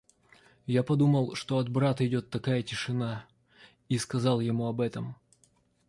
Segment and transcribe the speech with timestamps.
[0.65, 3.27] Я подумал, что от брата идет такая тишина,
[3.87, 5.15] и сказал ему об этом.